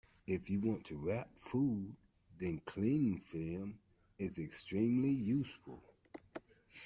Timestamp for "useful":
5.11-5.83